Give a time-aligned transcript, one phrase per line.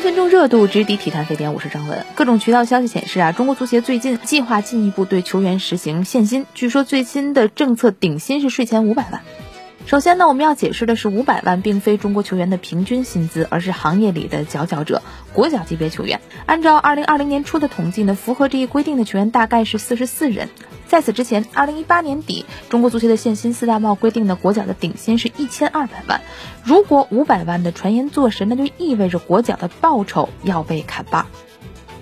[0.00, 2.06] 分钟热度直抵体坛沸点，我是张文。
[2.14, 9.20] 各种渠道消息显示啊，中国足协最近计划进一步对球员实行限薪，据说最新的政策顶薪是税前五百万。
[9.86, 15.02] 首先呢，我们要解释的是，五百万并非中国球员的平均薪资，而是行业里的佼佼者——
[15.34, 16.20] 国脚级别球员。
[16.46, 20.48] 按照二零二零年初的统计呢，符合这一规定的球员大概是四十四人。
[20.90, 26.20] 在此之前，二零一八年底，中国足协的限薪四大帽规定的国脚的顶薪是一千二百万。
[26.64, 31.26] 如果五百万的传言坐实，那就意味着国脚的报酬要被砍半。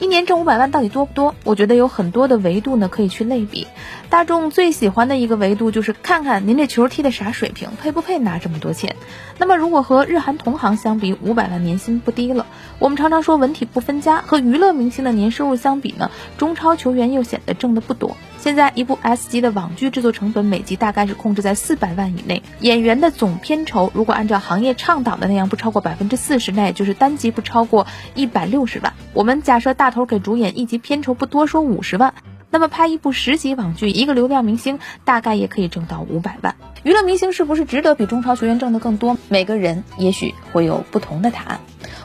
[0.00, 1.36] 一年挣五百万到底多不多？
[1.44, 3.68] 我觉得有很多的维度呢，可以去类比。
[4.12, 8.94] 大众最喜欢的一个维度就是看看您这球踢的啥水平，配不配拿这么多钱。
[9.38, 12.44] 那么如果和日韩同行相比，五百万年薪不低了。
[12.78, 18.14] 我们常常说文体不分家，和娱乐明星的年收入相比呢，中超球员又显得挣的不多。
[18.36, 28.92] 现在一部 S 级的网剧制作成本每集大概是控制在四百万以内，演员的总片酬如果按照行业倡导的那样不超过百分之四十，那也就是单集不超过一百六十万。
[29.14, 32.12] 我们假设大头给主演一集片酬不多说五十万，
[32.52, 36.54] 那么拍一部十集网剧，一个流量明星大概也可以挣到五百万。
[36.82, 39.16] 娱乐明星是不是值得比中超球员挣得更多？
[39.30, 41.60] 每个人也许会有不同的答案。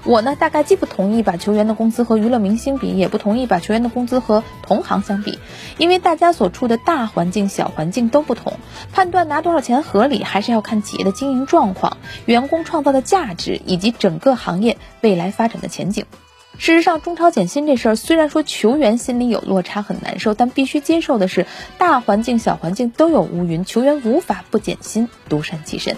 [0.05, 5.37] 我呢，大概既不同意把球员的工资和娱乐明星比，也不同意把球员的工资和同行相比，
[5.77, 8.53] 因为大家所处的大环境、小环境都不同，
[8.93, 16.05] 判断拿多少钱合理，还是要看企业的经营状况、员工创造的价值以及整个行业未来发展的前景。
[16.57, 21.45] 事实上，中超减薪这事儿，虽然说球员心里有落差很难受，但必须接受的是，
[21.77, 25.95] 大环境、小环境都有乌云，球员无法不减薪，独善其身。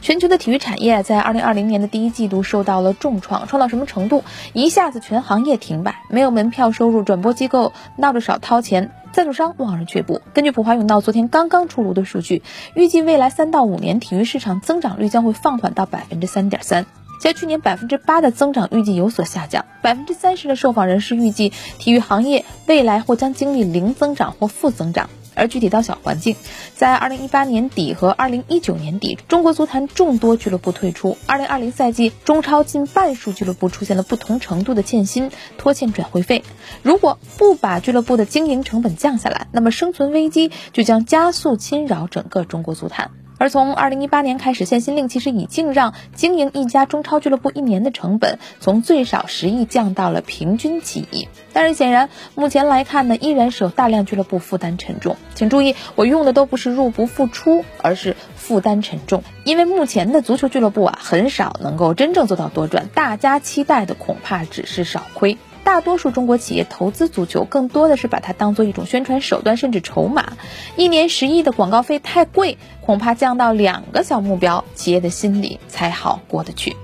[0.00, 4.22] 全球的体育产业在二零二零年的第一季度受到了重创，创到什么程度？
[4.52, 10.20] 一下子全行业停摆，没有门票收入，转播机构闹着少掏钱，赞助商望而却步。
[10.32, 16.86] 根据普华永道昨天刚刚出炉的数据，预计未来三到五年体育市场增长率将会放缓到百分之三点三，
[17.20, 19.64] 较去年百分之八的增长预计有所下降。
[19.82, 25.10] 百分之三十的受访人士预计体育行业未来或将经历零增长或负增长。
[25.34, 26.34] 而具体到小环境，
[26.74, 31.16] 在二零一八年底和二零一九年底，中国足坛众多俱乐部退出。
[31.26, 36.42] 二零二零赛季，中超近半数俱乐部出现了不同程度的欠薪、拖欠转会费。
[36.82, 43.12] 如果不把俱乐部的经营成本降下来，那么生存危机就将加速侵扰整个中国足坛。
[43.38, 51.28] 而从二零一八年开始，限薪令其实已经让经营一家中超俱乐部一年的成本从最少十亿降到了平均几亿。
[51.52, 55.16] 但是显然，目前来看呢，依然是有大量俱乐部负担沉重。
[55.34, 59.22] 请注意，我用的都不是入不敷出，而是负担沉重。
[59.44, 65.38] 因为目前的足球俱乐部啊，很少能够真正做到多赚，大家期待的恐怕只是少亏。
[65.68, 70.32] 大多数中国企业投资足球，更多的是把它当做一种宣传手段，甚至筹码。
[70.76, 76.74] 一年十亿的广告费太贵，恐怕降到两个小目标，企业的心里才好过得去。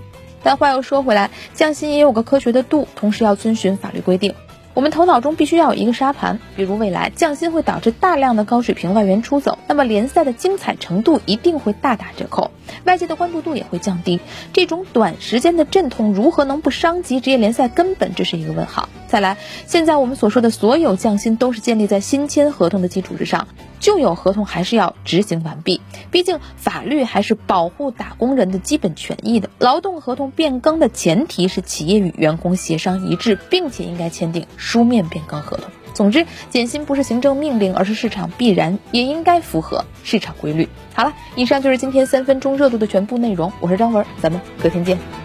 [0.42, 4.34] 但话又说回来，降薪也有个科学的度，同时要遵循法律规定。
[4.74, 12.50] 我们头脑中必须要有一个沙盘，比如未来降薪会导致大量的高水平外援出走，那么联赛的精彩程度一定会大打折扣，
[12.82, 14.18] 外界的关注度也会降低。
[14.52, 18.12] 这种短时间的阵痛如何能不伤及职业联赛根本？
[18.16, 18.88] 这是一个问号。
[19.06, 23.46] 再来，现在我们所说的所有降薪都是建立在新签合同的基础之上，
[23.78, 25.80] 旧有合同还是要执行完毕。
[26.10, 29.50] 毕竟法律还是保护打工人的基本权益的。
[29.58, 35.66] 劳动合同变更的前提是企业与员工协商一致，并且应该签订书面变更合同。
[35.92, 40.68] 总之，减薪不是行政命令，而是市场必然，也应该符合市场规律。
[40.92, 43.52] 好了，以上就是今天三分钟热度的全部内容。
[43.60, 45.23] 我是张文，咱们隔天见。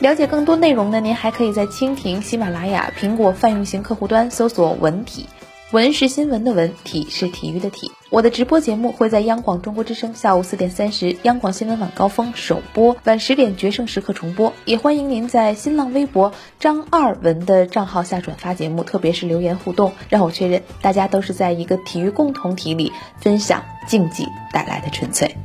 [0.00, 5.26] 了解更多内容呢，您还可以在蜻蜓、喜马拉雅、苹果泛用型客户端搜索“文体”，
[5.72, 7.92] 文是新闻的文，体是体育的体。
[8.08, 14.54] 我的直播节目会在央广中国之声下午四点三十、央广新闻晚高峰首播，晚十点决胜时刻重播。
[14.64, 22.90] 也欢迎您在新浪微博张二文的账号下转发节目，特别是留言互动，让我确认大家都是在一个体育共同体里
[23.20, 25.36] 分享竞技带来的纯粹。